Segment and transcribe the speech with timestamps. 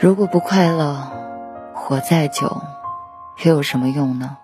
[0.00, 0.96] 如果不快乐，
[1.74, 2.62] 活再久
[3.44, 4.38] 又有什么用呢？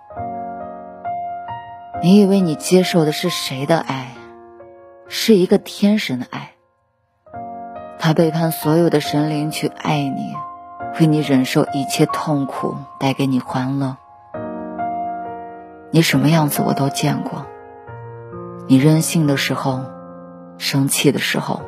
[2.02, 4.08] 你以为你接受的是谁的爱？
[5.08, 6.50] 是一个天神的爱。
[7.98, 10.34] 他背叛所有的神灵去爱你，
[11.00, 13.96] 为你忍受一切痛苦，带给你欢乐。
[15.90, 17.46] 你什么样子我都见过。
[18.68, 19.80] 你任性的时候，
[20.56, 21.62] 生气的时候，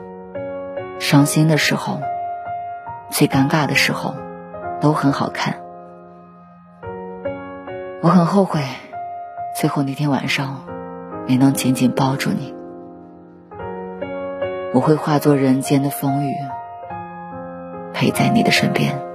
[1.01, 2.01] 伤心的时候。
[3.09, 4.15] 最尴尬的时候，
[4.81, 5.61] 都很好看。
[8.03, 8.63] 我很后悔，
[9.61, 10.65] 最后那天晚上
[11.27, 12.55] 没能紧紧抱住你。
[14.75, 16.35] 我会化作人间的风雨，
[17.93, 19.06] 陪在你的身边。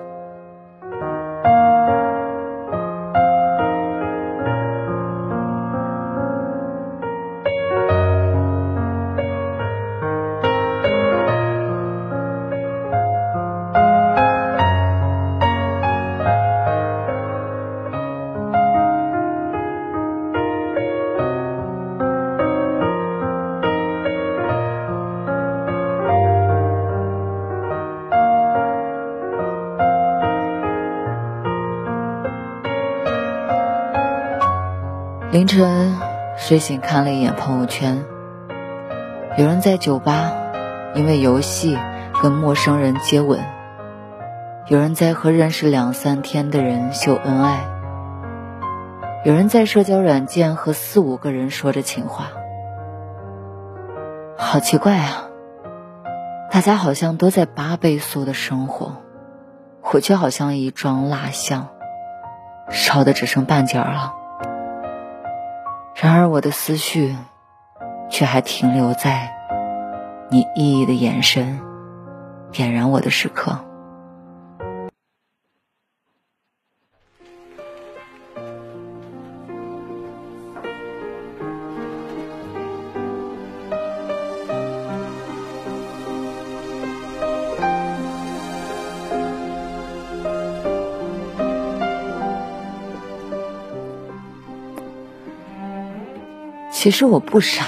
[35.41, 35.97] 凌晨
[36.37, 38.05] 睡醒，看了一眼朋友圈，
[39.39, 40.31] 有人在酒吧
[40.93, 41.75] 因为游戏
[42.21, 43.39] 跟陌生人接吻，
[44.67, 47.61] 有人在和认识两三天的人秀恩爱，
[49.25, 52.27] 有人在社交软件和四五个人说着情话，
[54.37, 55.23] 好奇怪啊！
[56.51, 58.97] 大家好像都在八倍速的生活，
[59.91, 61.69] 我却好像一桩蜡像，
[62.69, 64.20] 烧的只剩半截了。
[66.01, 67.15] 然而，我的思绪
[68.09, 69.31] 却还停留在
[70.31, 71.59] 你熠熠的眼神
[72.51, 73.63] 点燃我的时刻。
[96.81, 97.63] 其实我不傻，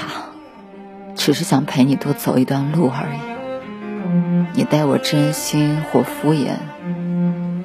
[1.15, 3.19] 只是想陪你多走一段路而已。
[4.55, 6.53] 你待我真心或敷衍，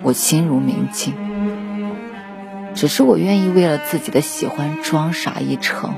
[0.03, 1.14] 我心如明镜。
[2.75, 5.94] 只是我愿意为了自己的喜欢装傻一程。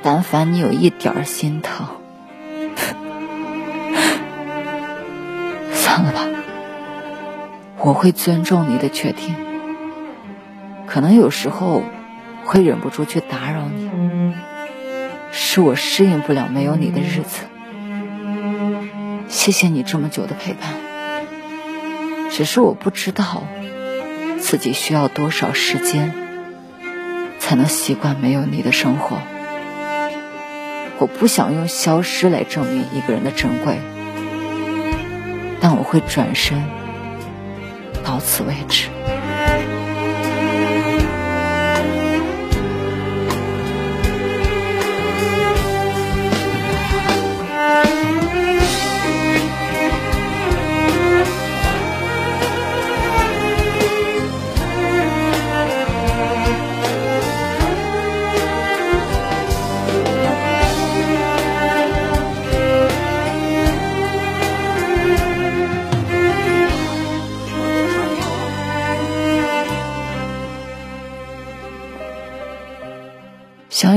[0.00, 1.88] 但凡你有一点心疼，
[5.72, 6.20] 算了吧。
[7.78, 9.34] 我会尊重你的决定。
[10.86, 11.82] 可能有时候。
[12.46, 13.83] 会忍不住去打扰你，
[15.36, 17.40] 是我适应不了没有你的日子。
[19.28, 20.70] 谢谢你这么久的陪伴，
[22.30, 23.42] 只是我不知道
[24.38, 26.14] 自己需要多少时间
[27.40, 29.18] 才能习惯没有你的生活。
[30.98, 33.80] 我不想用消失来证明一个人的珍贵，
[35.60, 36.62] 但我会转身，
[38.04, 38.86] 到此为止。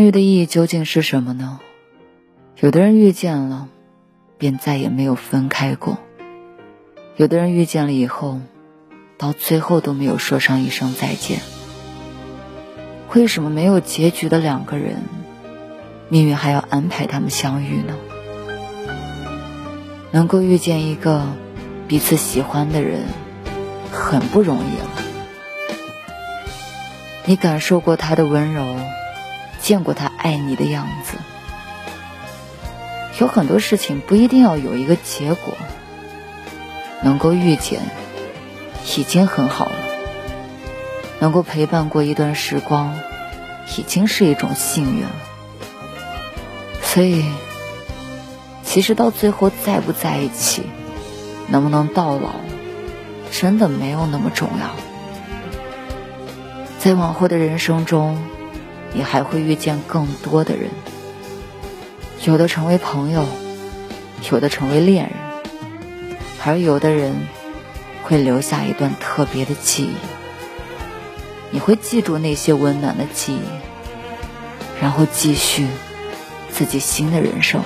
[0.07, 1.59] 遇的意义究竟是什么呢？
[2.61, 3.67] 有的人遇见了，
[4.37, 5.97] 便再也没有分开过；
[7.17, 8.39] 有的人遇见了以后，
[9.17, 11.41] 到最后都没有说上一声再见。
[13.13, 15.03] 为什么没有结局的两个人，
[16.07, 17.93] 命运还要安排他们相遇呢？
[20.11, 21.25] 能够遇见一个
[21.85, 23.03] 彼此喜欢的人，
[23.91, 24.89] 很不容易了。
[27.25, 28.63] 你感受过他的温柔。
[29.67, 31.17] 见过他爱你的样子，
[33.19, 35.57] 有很多事情不一定要有一个结果，
[37.03, 37.81] 能够遇见
[38.95, 39.75] 已经很好了，
[41.19, 42.97] 能够陪伴过一段时光，
[43.77, 45.11] 已经是一种幸运了。
[46.81, 47.25] 所以，
[48.63, 50.63] 其实到最后在不在一起，
[51.49, 52.35] 能不能到老，
[53.31, 54.69] 真的没有那么重要。
[56.79, 58.17] 在往后的人生中，
[58.93, 60.69] 你还会遇见更多的人，
[62.25, 63.25] 有的成为朋友，
[64.31, 67.13] 有的成为恋人，而有的人
[68.03, 69.95] 会留下一段特别的记忆。
[71.51, 73.39] 你会记住那些温暖的记忆，
[74.81, 75.67] 然后继续
[76.51, 77.61] 自己新的人生。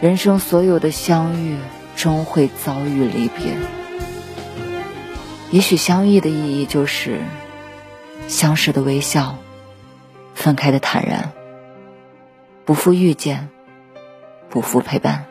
[0.00, 1.56] 人生所有的相遇，
[1.96, 3.56] 终会遭遇离别。
[5.50, 7.20] 也许相遇的意义就是
[8.28, 9.36] 相识的微笑，
[10.34, 11.32] 分开的坦然，
[12.64, 13.48] 不负遇见，
[14.50, 15.24] 不负陪伴。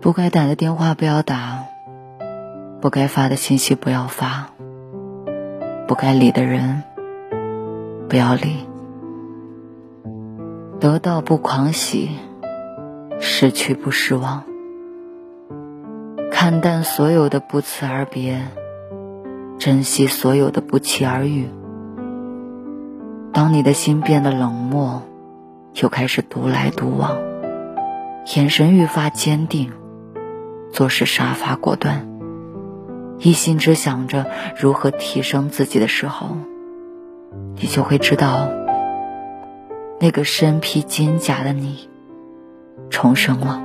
[0.00, 1.64] 不该打的电话不要打，
[2.80, 4.50] 不该发的信息不要发，
[5.88, 6.84] 不该理的人
[8.08, 8.64] 不要理。
[10.78, 12.10] 得到不狂喜，
[13.18, 14.44] 失去不失望。
[16.30, 18.40] 看淡所有的不辞而别，
[19.58, 21.48] 珍惜所有的不期而遇。
[23.32, 25.02] 当你的心变得冷漠，
[25.82, 27.18] 又开始独来独往，
[28.36, 29.72] 眼神愈发坚定。
[30.72, 32.06] 做事杀伐果断，
[33.18, 34.26] 一心只想着
[34.58, 36.36] 如何提升自己的时候，
[37.56, 38.48] 你就会知道，
[39.98, 41.88] 那个身披金甲的你
[42.90, 43.62] 重生了。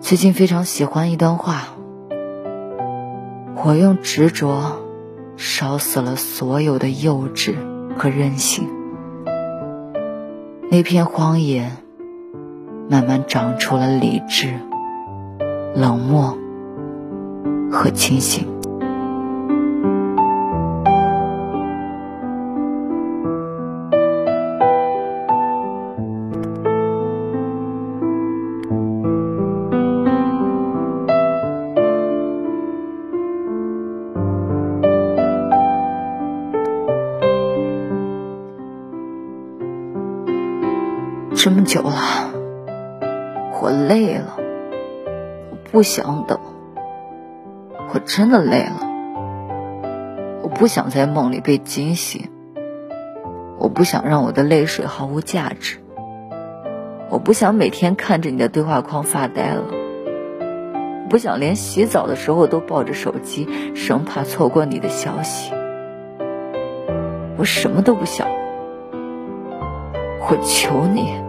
[0.00, 1.64] 最近非常喜欢一段话：
[3.56, 4.80] 我用执着
[5.36, 7.56] 烧死了所有的幼稚
[7.96, 8.68] 和任性，
[10.70, 11.72] 那片荒野。
[12.90, 14.54] 慢慢长出了理智、
[15.74, 16.36] 冷漠
[17.70, 18.46] 和清醒。
[41.34, 42.37] 这么久了。
[43.60, 44.38] 我累了，
[45.50, 46.38] 我不想等，
[47.92, 48.86] 我真的累了。
[50.42, 52.28] 我不想在梦里被惊醒，
[53.58, 55.78] 我不想让我的泪水毫无价值，
[57.10, 59.64] 我不想每天看着你的对话框发呆了，
[61.10, 65.52] 不想连洗澡的时候都抱着手机，生怕错过你的消息。
[67.36, 68.28] 我什么都不想，
[70.30, 71.27] 我求你。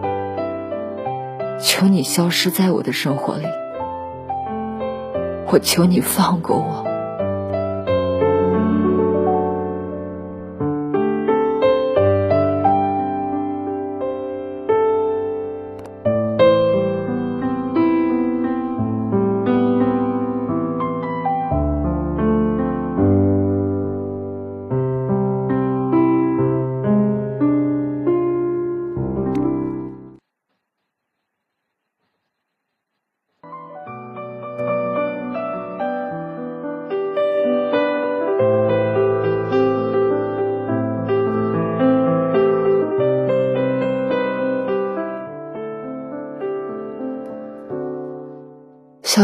[1.62, 3.44] 求你消失在我的生活里，
[5.46, 6.89] 我求你放过我。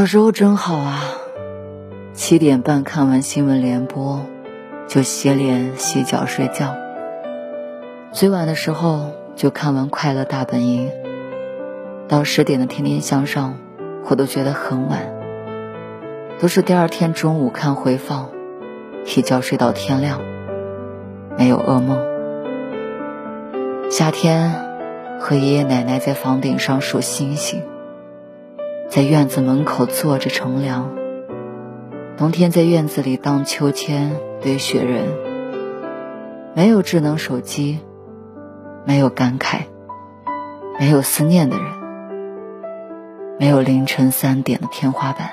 [0.07, 1.03] 小时候真好啊！
[2.15, 4.25] 七点半看完新闻联播，
[4.87, 6.77] 就洗脸洗脚睡觉。
[8.13, 10.89] 最晚的时候就看完《快乐大本营》，
[12.07, 13.55] 到十点的《天天向上》，
[14.09, 15.01] 我都觉得很晚。
[16.39, 18.29] 都是第二天中午看回放，
[19.07, 20.21] 一觉睡到天亮，
[21.37, 21.99] 没有噩梦。
[23.91, 24.55] 夏天
[25.19, 27.61] 和爷爷奶奶在房顶上数星星。
[28.97, 30.91] 在院子门口坐着乘凉，
[32.17, 35.05] 冬天在院子里荡秋千堆雪人。
[36.55, 37.81] 没有智能手机，
[38.87, 39.65] 没有感慨，
[40.81, 41.67] 没有思念的人，
[43.39, 45.29] 没有凌晨三点的天花板，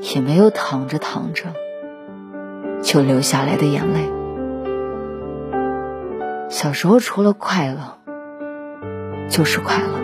[0.00, 1.44] 也没有躺着躺着
[2.82, 4.10] 就流下来的眼泪。
[6.48, 7.96] 小时候除了快乐，
[9.28, 10.01] 就是快乐。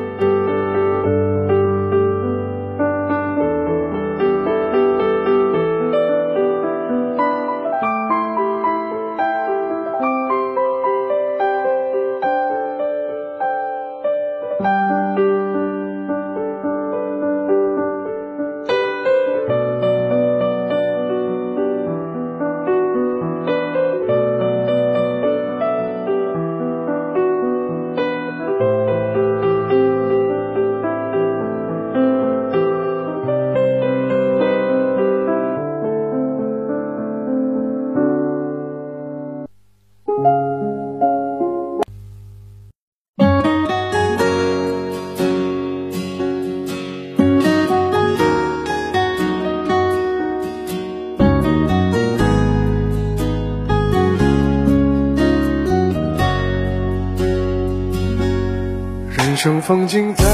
[59.18, 60.24] 人生风景在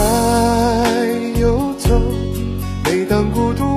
[1.41, 1.99] 游走，
[2.85, 3.74] 每当孤独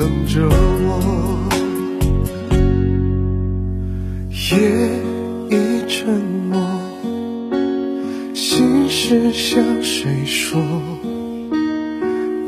[0.00, 1.46] 等着我。
[4.30, 4.56] 夜
[5.50, 5.54] 已
[5.86, 6.08] 沉
[6.50, 6.58] 默，
[8.32, 10.58] 心事向谁说？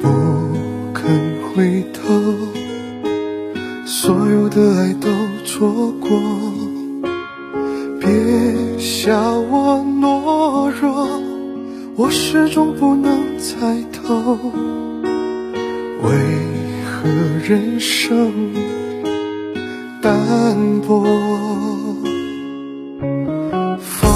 [0.00, 0.08] 不
[0.94, 1.04] 肯
[1.54, 2.00] 回头，
[3.84, 5.10] 所有的爱都
[5.44, 6.08] 错过。
[8.00, 11.06] 别笑我懦弱，
[11.96, 14.38] 我始终不能猜透，
[16.02, 16.10] 为
[17.02, 17.08] 何
[17.44, 18.32] 人生
[20.00, 21.04] 淡薄。
[23.80, 24.08] 风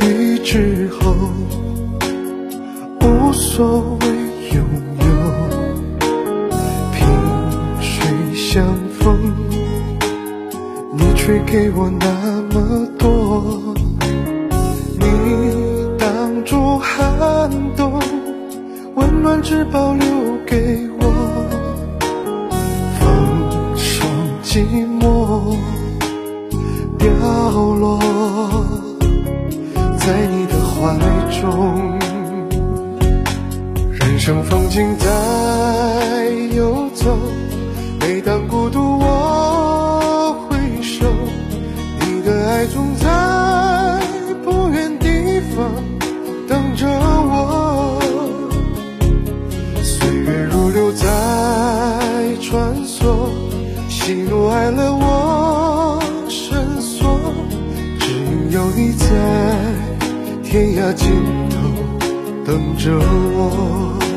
[0.00, 1.14] 雨之后
[3.02, 4.06] 无所谓
[4.54, 4.64] 拥
[4.98, 5.04] 有，
[6.94, 7.06] 萍
[7.82, 8.64] 水相
[8.98, 9.18] 逢，
[10.96, 12.08] 你却给我那
[12.54, 13.74] 么多。
[14.98, 15.04] 你
[15.98, 18.00] 挡住寒冬，
[18.94, 20.06] 温暖只保留
[20.46, 20.88] 给
[24.50, 24.58] 寂
[24.98, 25.54] 寞
[26.98, 27.08] 掉
[27.78, 28.00] 落，
[29.96, 30.54] 在你的。
[30.80, 30.96] 怀
[31.40, 31.98] 中，
[33.92, 35.06] 人生风景在
[36.56, 37.16] 游走。
[38.00, 39.04] 每当孤独我
[62.50, 64.09] 等着我，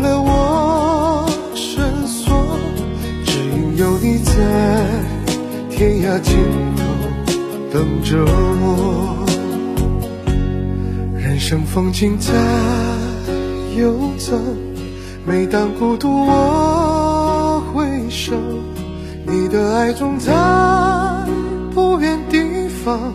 [0.00, 2.34] 了我绳索，
[3.24, 4.32] 只因有你在
[5.70, 6.34] 天涯尽
[6.76, 6.84] 头
[7.72, 8.24] 等着
[8.62, 9.24] 我。
[11.16, 12.32] 人生风景在
[13.76, 14.38] 游走，
[15.26, 17.62] 每当孤独我。
[17.74, 18.34] 回首，
[19.26, 20.32] 你的爱总在
[21.74, 23.12] 不远地方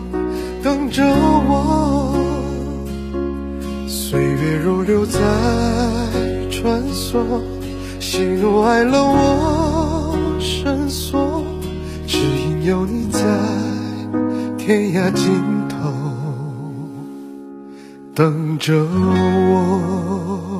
[0.62, 2.14] 等着我。
[3.88, 5.18] 岁月如流在
[7.12, 7.42] 说
[8.00, 11.44] 喜怒哀乐我深锁
[12.06, 13.20] 只因有你在
[14.56, 15.28] 天涯尽
[15.68, 15.92] 头
[18.14, 20.51] 等着我。